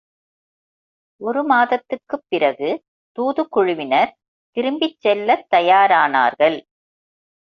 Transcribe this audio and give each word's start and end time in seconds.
ஒரு 1.21 1.43
மாதத்துக்குப் 1.43 2.23
பிறகு 2.27 2.69
தூதுக் 3.17 3.51
குழுவினர் 3.51 4.11
திரும்பிச் 4.57 4.99
செல்லத் 4.99 5.47
தயாரானார்கள். 5.55 6.57